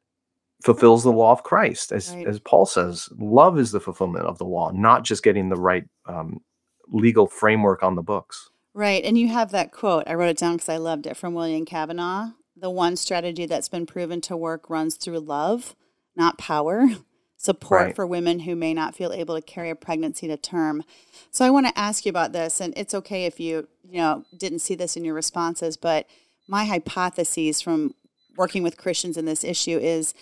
[0.65, 1.93] fulfills the law of Christ.
[1.93, 2.27] As, Right.
[2.27, 5.85] as Paul says, love is the fulfillment of the law, not just getting the right
[6.07, 6.41] um,
[6.89, 8.51] legal framework on the books.
[8.77, 9.03] Right.
[9.03, 10.05] And you have that quote.
[10.07, 12.33] I wrote it down because I loved it from William Kavanaugh.
[12.55, 15.75] The one strategy that's been proven to work runs through love,
[16.15, 16.87] not power.
[17.39, 17.97] Support Right.
[17.97, 20.83] for women who may not feel able to carry a pregnancy to term.
[21.31, 24.25] So I want to ask you about this, and it's okay if you, you know,
[24.39, 26.07] didn't see this in your responses, but
[26.49, 27.95] my hypotheses from
[28.37, 30.15] working with Christians in this issue is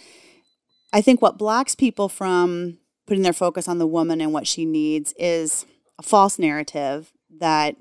[0.93, 4.65] I think what blocks people from putting their focus on the woman and what she
[4.65, 5.67] needs is
[5.99, 7.77] a false narrative that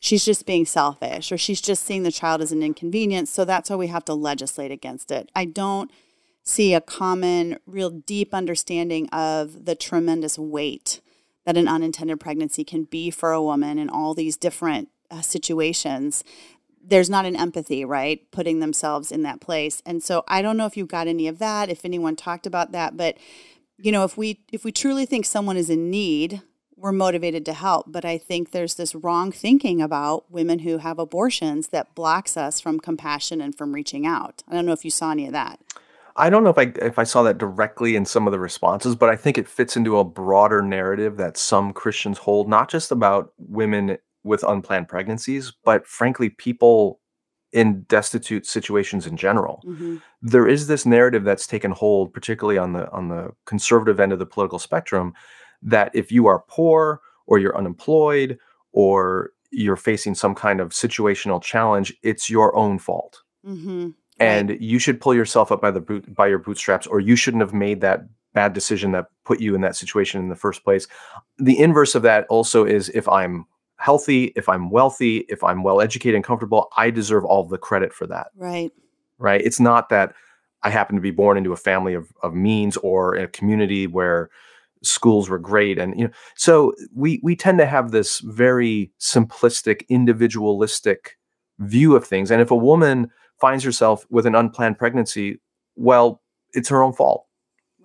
[0.00, 3.30] she's just being selfish or she's just seeing the child as an inconvenience.
[3.30, 5.30] So that's why we have to legislate against it.
[5.36, 5.90] I don't
[6.42, 11.00] see a common, real deep understanding of the tremendous weight
[11.44, 16.24] that an unintended pregnancy can be for a woman in all these different uh, situations.
[16.82, 18.28] There's not an empathy, right?
[18.30, 19.82] Putting themselves in that place.
[19.84, 22.72] And so I don't know if you got any of that, if anyone talked about
[22.72, 23.18] that, but
[23.76, 26.42] you know, if we if we truly think someone is in need,
[26.80, 27.86] we're motivated to help.
[27.88, 32.60] But I think there's this wrong thinking about women who have abortions that blocks us
[32.60, 34.42] from compassion and from reaching out.
[34.48, 35.60] I don't know if you saw any of that.
[36.16, 38.96] I don't know if I if I saw that directly in some of the responses,
[38.96, 42.90] but I think it fits into a broader narrative that some Christians hold, not just
[42.90, 47.00] about women with unplanned pregnancies, but frankly, people
[47.52, 49.62] in destitute situations in general.
[49.66, 49.96] Mm-hmm.
[50.22, 54.18] There is this narrative that's taken hold, particularly on the on the conservative end of
[54.18, 55.14] the political spectrum,
[55.62, 58.38] that if you are poor or you're unemployed
[58.72, 63.22] or you're facing some kind of situational challenge, it's your own fault.
[63.46, 63.90] Mm-hmm.
[64.18, 64.60] And right.
[64.60, 67.54] you should pull yourself up by the boot by your bootstraps, or you shouldn't have
[67.54, 70.86] made that bad decision that put you in that situation in the first place.
[71.38, 73.46] The inverse of that also is if I'm
[73.76, 77.92] healthy, if I'm wealthy, if I'm well educated and comfortable, I deserve all the credit
[77.92, 78.28] for that.
[78.36, 78.70] Right.
[79.18, 79.40] Right.
[79.40, 80.14] It's not that
[80.62, 83.86] I happen to be born into a family of, of means or in a community
[83.86, 84.30] where
[84.82, 89.86] schools were great and you know so we we tend to have this very simplistic
[89.88, 91.18] individualistic
[91.58, 95.38] view of things and if a woman finds herself with an unplanned pregnancy
[95.76, 97.26] well it's her own fault.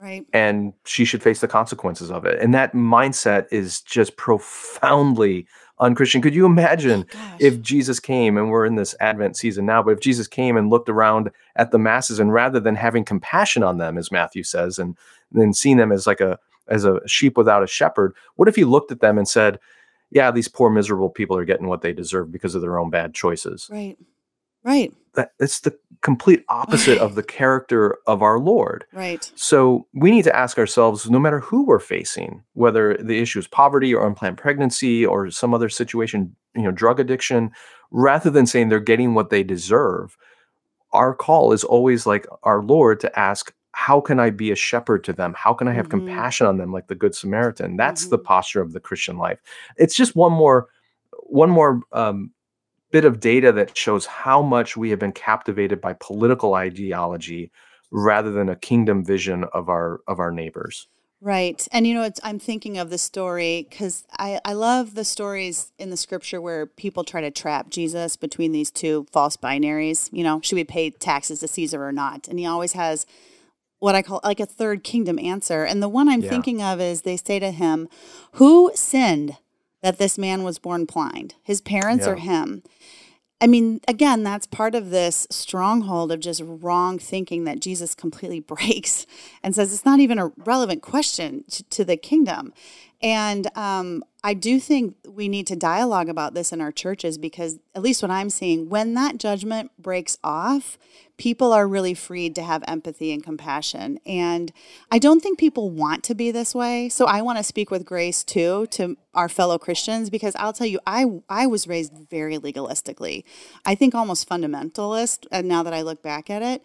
[0.01, 0.25] Right.
[0.34, 5.47] And she should face the consequences of it and that mindset is just profoundly
[5.79, 6.21] unchristian.
[6.21, 9.91] Could you imagine oh, if jesus came and we're in this advent season now but
[9.91, 13.77] if jesus came and looked around at the masses and rather than having compassion on
[13.77, 14.97] them as matthew says and
[15.31, 18.63] then seeing them as like a as a sheep without a shepherd what if he
[18.63, 19.60] looked at them and said
[20.12, 23.13] yeah these poor miserable people are getting what they deserve because of their own bad
[23.13, 23.67] choices.
[23.71, 23.97] Right.
[24.63, 24.91] Right.
[25.13, 28.86] That it's the complete opposite of the character of our lord.
[28.91, 29.32] Right.
[29.36, 33.47] So we need to ask ourselves no matter who we're facing whether the issue is
[33.47, 37.51] poverty or unplanned pregnancy or some other situation you know drug addiction
[37.91, 40.17] rather than saying they're getting what they deserve
[40.93, 45.03] our call is always like our lord to ask how can I be a shepherd
[45.03, 45.35] to them?
[45.38, 46.07] How can I have mm-hmm.
[46.07, 47.75] compassion on them like the good Samaritan?
[47.75, 48.11] That's mm-hmm.
[48.11, 49.41] the posture of the Christian life.
[49.75, 50.69] It's just one more
[51.11, 52.31] one more um,
[52.91, 57.51] bit of data that shows how much we have been captivated by political ideology
[57.91, 60.88] rather than a kingdom vision of our of our neighbors.
[61.19, 61.67] Right.
[61.73, 65.89] And you know, I'm thinking of the story because I, I love the stories in
[65.89, 70.09] the scripture where people try to trap Jesus between these two false binaries.
[70.13, 72.29] You know, should we pay taxes to Caesar or not?
[72.29, 73.05] And he always has
[73.79, 75.63] what I call like a third kingdom answer.
[75.63, 76.29] And the one I'm yeah.
[76.29, 77.88] thinking of is they say to him,
[78.33, 79.38] Who sinned
[79.81, 81.35] that this man was born blind?
[81.43, 82.13] His parents yeah.
[82.13, 82.63] or him?
[83.41, 88.39] I mean, again, that's part of this stronghold of just wrong thinking that Jesus completely
[88.55, 89.05] breaks
[89.43, 92.53] and says it's not even a relevant question to, to the kingdom.
[93.01, 97.60] And um, I do think we need to dialogue about this in our churches because,
[97.75, 100.77] at least what I'm seeing, when that judgment breaks off,
[101.17, 103.99] people are really freed to have empathy and compassion.
[104.05, 104.51] And
[104.91, 106.89] I don't think people want to be this way.
[106.89, 110.67] So I want to speak with grace too to our fellow Christians because I'll tell
[110.67, 113.23] you, I, I was raised very legalistically.
[113.65, 116.63] I think almost fundamentalist and uh, now that I look back at it.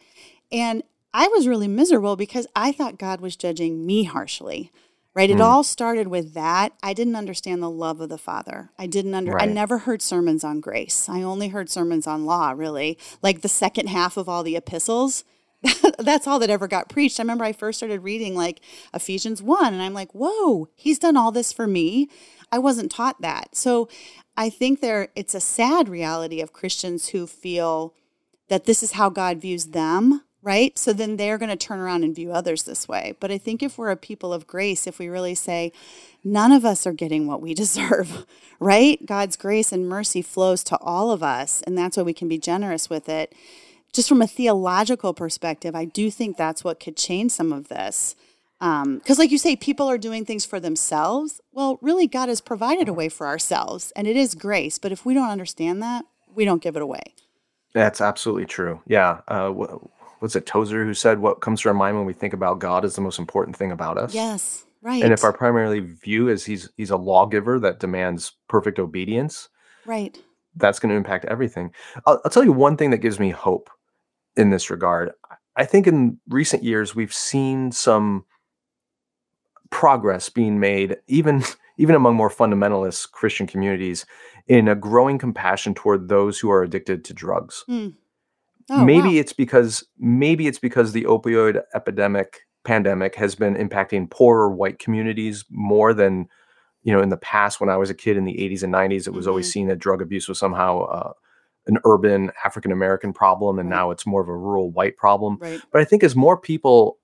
[0.50, 4.72] And I was really miserable because I thought God was judging me harshly
[5.14, 5.30] right?
[5.30, 5.44] It mm.
[5.44, 6.72] all started with that.
[6.82, 8.70] I didn't understand the love of the father.
[8.78, 9.48] I didn't under right.
[9.48, 11.08] i never heard sermons on grace.
[11.08, 12.98] I only heard sermons on law really.
[13.22, 15.24] Like the second half of all the epistles
[15.98, 17.20] that's all that ever got preached.
[17.20, 18.60] I remember i first started reading like
[18.94, 22.08] ephesians 1 and i'm like whoa he's done all this for me.
[22.52, 23.54] I wasn't taught that.
[23.54, 23.88] So
[24.36, 27.94] i think there it's a sad reality of christians who feel
[28.48, 30.78] that this is how god views them right?
[30.78, 33.14] So then they're going to turn around and view others this way.
[33.20, 35.72] But I think if we're a people of grace, if we really say,
[36.24, 38.26] none of us are getting what we deserve,
[38.58, 39.04] right?
[39.04, 42.38] God's grace and mercy flows to all of us, and that's why we can be
[42.38, 43.34] generous with it.
[43.92, 48.14] Just from a theological perspective, I do think that's what could change some of this.
[48.60, 51.40] Because, um, like you say, people are doing things for themselves.
[51.50, 54.78] Well, really, God has provided a way for ourselves, and it is grace.
[54.78, 57.14] But if we don't understand that, we don't give it away.
[57.72, 58.80] That's absolutely true.
[58.86, 59.22] Yeah.
[59.26, 59.78] Uh,
[60.20, 62.84] was it Tozer who said what comes to our mind when we think about God
[62.84, 64.14] is the most important thing about us?
[64.14, 65.02] Yes, right.
[65.02, 69.48] And if our primary view is he's he's a lawgiver that demands perfect obedience,
[69.86, 70.18] right,
[70.56, 71.72] that's going to impact everything.
[72.06, 73.70] I'll, I'll tell you one thing that gives me hope
[74.36, 75.12] in this regard.
[75.56, 78.24] I think in recent years we've seen some
[79.70, 81.42] progress being made, even
[81.78, 84.04] even among more fundamentalist Christian communities,
[84.46, 87.64] in a growing compassion toward those who are addicted to drugs.
[87.70, 87.94] Mm.
[88.70, 89.20] Oh, maybe wow.
[89.20, 95.44] it's because maybe it's because the opioid epidemic pandemic has been impacting poorer white communities
[95.50, 96.28] more than
[96.82, 99.06] you know in the past when I was a kid in the 80s and 90s
[99.06, 99.30] it was mm-hmm.
[99.30, 101.12] always seen that drug abuse was somehow uh,
[101.66, 103.76] an urban African American problem and right.
[103.76, 105.38] now it's more of a rural white problem.
[105.40, 105.60] Right.
[105.72, 106.98] But I think as more people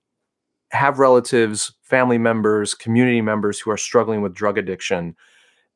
[0.71, 5.17] have relatives, family members, community members who are struggling with drug addiction,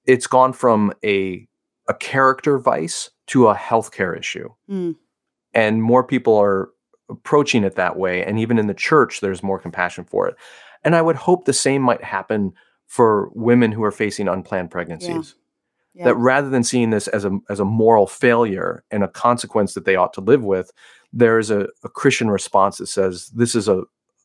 [0.05, 1.49] it's gone from a
[1.88, 4.51] a character vice to a healthcare issue.
[4.70, 4.95] Mm
[5.55, 6.70] and more people are
[7.09, 10.36] approaching it that way and even in the church there's more compassion for it
[10.84, 12.53] and i would hope the same might happen
[12.86, 15.34] for women who are facing unplanned pregnancies
[15.94, 16.05] Yeah.
[16.05, 19.84] That rather than seeing this as a as a moral failure and a consequence that
[19.84, 20.70] they ought to live with,
[21.12, 23.82] there is a, a Christian response that says this is a,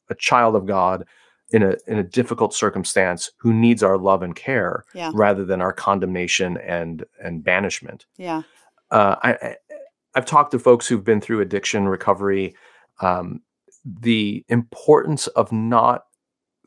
[0.10, 1.06] a child of God
[1.50, 5.12] in a in a difficult circumstance who needs our love and care yeah.
[5.16, 8.06] rather than our condemnation and and banishment.
[8.18, 8.44] Yeah.
[8.92, 9.56] Uh, I,
[10.16, 12.56] I've talked to folks who've been through addiction recovery.
[13.02, 13.42] Um,
[13.84, 16.06] the importance of not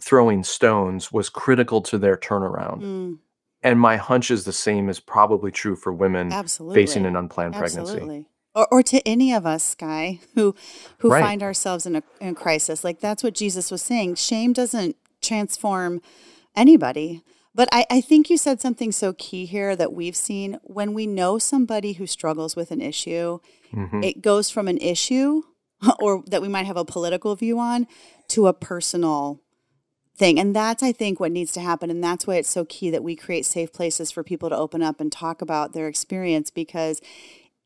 [0.01, 2.83] throwing stones was critical to their turnaround.
[2.83, 3.19] Mm.
[3.63, 6.81] And my hunch is the same is probably true for women Absolutely.
[6.81, 7.97] facing an unplanned Absolutely.
[7.97, 8.29] pregnancy.
[8.55, 10.55] Or, or to any of us, Skye, who
[10.99, 11.23] who Right.
[11.23, 12.85] find ourselves in a, in a crisis.
[12.85, 14.15] Like that's what Jesus was saying.
[14.15, 16.01] Shame doesn't transform
[16.55, 17.23] anybody.
[17.59, 21.09] But I, I think you said something so key here that we've seen when we
[21.09, 23.41] know somebody who struggles with an issue,
[23.75, 24.05] Mhm.
[24.05, 25.43] it goes from an issue
[26.01, 27.89] or that we might have a political view on
[28.29, 29.41] to a personal
[30.17, 30.39] thing.
[30.39, 31.91] And that's, I think, what needs to happen.
[31.91, 34.81] And that's why it's so key that we create safe places for people to open
[34.81, 37.01] up and talk about their experience because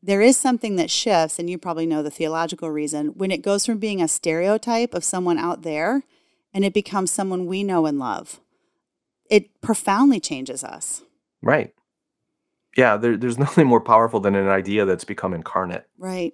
[0.01, 3.63] there is something that shifts, and you probably know the theological reason, when it goes
[3.67, 6.01] from being a stereotype of someone out there
[6.51, 8.39] and it becomes someone we know and love.
[9.33, 11.01] It profoundly changes us.
[11.41, 11.73] Right.
[12.77, 15.85] Yeah, there, there's nothing more powerful than an idea that's become incarnate.
[15.97, 16.33] Right.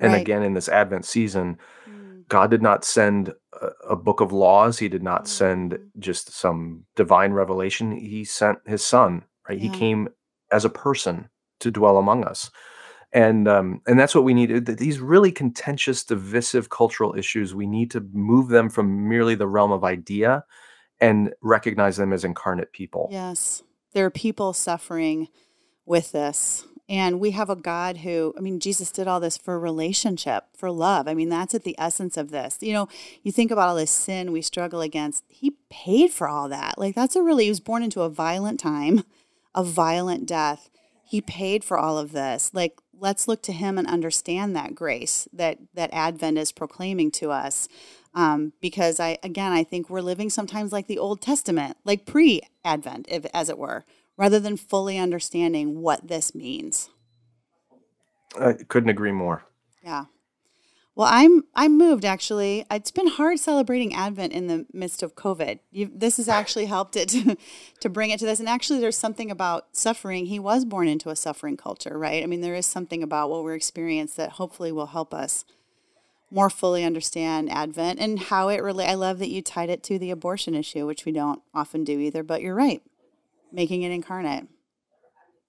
[0.00, 0.22] And Right.
[0.22, 2.26] again, in this Advent season, Mm.
[2.28, 4.78] God did not send a, a book of laws.
[4.78, 5.90] He did not send Mhm.
[5.98, 7.92] just some divine revelation.
[7.92, 9.58] He sent his son, right?
[9.58, 10.08] He came
[10.50, 11.28] as a person
[11.60, 12.50] to dwell among us.
[13.12, 14.66] And um, and that's what we need.
[14.66, 19.72] These really contentious, divisive cultural issues, we need to move them from merely the realm
[19.72, 20.44] of idea
[21.00, 23.08] and recognize them as incarnate people.
[23.10, 23.62] Yes.
[23.92, 25.28] There are people suffering
[25.86, 26.66] with this.
[26.88, 30.72] And we have a God who, I mean, Jesus did all this for relationship, for
[30.72, 31.06] love.
[31.06, 32.58] I mean, that's at the essence of this.
[32.60, 32.88] You know,
[33.22, 35.22] you think about all this sin we struggle against.
[35.28, 36.78] He paid for all that.
[36.78, 39.04] Like, that's a really, he was born into a violent time,
[39.54, 40.68] a violent death.
[41.04, 42.50] He paid for all of this.
[42.52, 47.30] Like, let's look to him and understand that grace that that Advent is proclaiming to
[47.30, 47.68] us.
[48.12, 53.06] Um, because I, again, I think we're living sometimes like the Old Testament, like pre-Advent,
[53.08, 53.84] if, as it were,
[54.16, 56.90] rather than fully understanding what this means.
[58.38, 59.44] I couldn't agree more.
[59.84, 60.06] Yeah.
[60.96, 62.66] Well, I'm I'm moved actually.
[62.70, 65.60] It's been hard celebrating Advent in the midst of COVID.
[65.70, 67.36] You, this has actually helped it to,
[67.80, 68.40] to bring it to this.
[68.40, 70.26] And actually, there's something about suffering.
[70.26, 72.22] He was born into a suffering culture, right?
[72.22, 75.44] I mean, there is something about what we're experiencing that hopefully will help us
[76.30, 78.88] more fully understand Advent and how it relate.
[78.88, 81.98] I love that you tied it to the abortion issue, which we don't often do
[81.98, 82.22] either.
[82.22, 82.82] But you're right,
[83.52, 84.48] making it incarnate.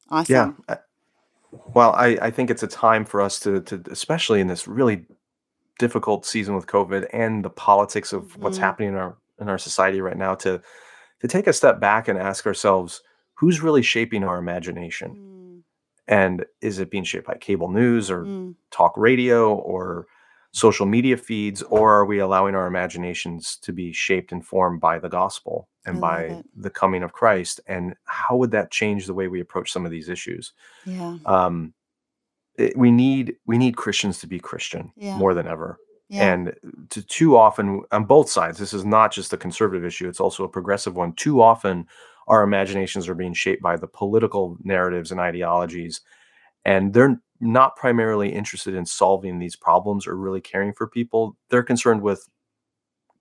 [0.10, 0.64] Awesome.
[0.68, 0.76] Yeah.
[1.74, 5.06] Well, I, I think it's a time for us to, to, especially in this really
[5.80, 8.62] difficult season with COVID and the politics of what's Mhm.
[8.62, 10.62] happening in our in our society right now, to
[11.20, 13.02] to take a step back and ask ourselves,
[13.36, 15.16] who's really shaping our imagination?
[15.16, 15.64] Mm,
[16.08, 20.08] And is it being shaped by cable news or mm, talk radio or
[20.52, 25.00] social media feeds, or are we allowing our imaginations to be shaped and formed by
[25.00, 26.46] the gospel and by it.
[26.56, 27.62] the coming of Christ?
[27.68, 30.54] And how would that change the way we approach some of these issues?
[30.86, 31.18] yeah.
[31.26, 31.74] um,
[32.62, 35.18] it- we need we need Christians to be Christian Yeah.
[35.18, 35.78] more than ever.
[36.10, 36.34] Yeah.
[36.34, 36.54] And
[36.90, 40.44] to too often on both sides, this is not just a conservative issue; it's also
[40.44, 41.14] a progressive one.
[41.14, 41.88] Too often,
[42.28, 46.02] our imaginations are being shaped by the political narratives and ideologies,
[46.66, 51.36] and they're not primarily interested in solving these problems or really caring for people.
[51.50, 52.28] They're concerned with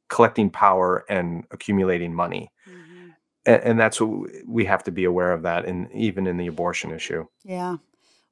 [0.09, 3.15] collecting power and accumulating money, Mhm.
[3.47, 5.43] and, and that's what we have to be aware of.
[5.43, 7.25] That, and even in the abortion issue.
[7.45, 7.77] Yeah.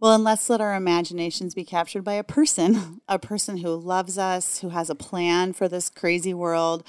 [0.01, 4.16] Well, and let's let our imaginations be captured by a person, a person who loves
[4.16, 6.84] us, who has a plan for this crazy world.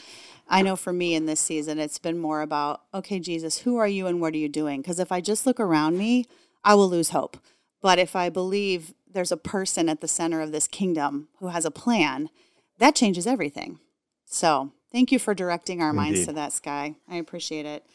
[0.47, 3.88] I know for me in this season, it's been more about, okay, Jesus, who are
[3.88, 4.82] you and what are you doing?
[4.82, 6.26] Because if I just look around me,
[6.64, 7.38] I will lose hope.
[7.82, 11.66] But if I believe there's a person at the center of this kingdom who has
[11.66, 12.30] a plan,
[12.78, 13.80] that changes everything.
[14.26, 16.95] So thank you for directing our minds to that, Skye.
[17.07, 17.86] I appreciate it.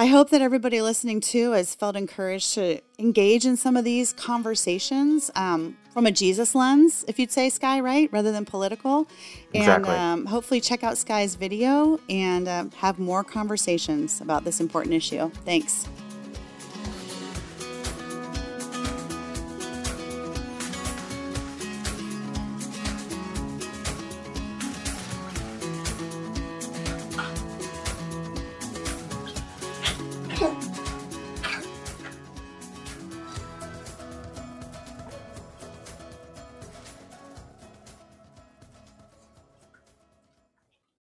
[0.00, 4.12] I hope that everybody listening too has felt encouraged to engage in some of these
[4.12, 9.08] conversations um, from a Jesus lens, if you'd say, Skye, right, rather than political.
[9.52, 9.92] Exactly.
[9.96, 14.94] And um, hopefully check out Skye's video and um have more conversations about this important
[14.94, 15.30] issue.
[15.44, 15.88] Thanks.